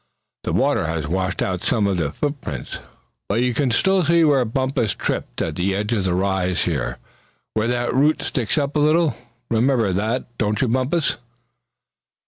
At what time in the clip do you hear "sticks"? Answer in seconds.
8.23-8.57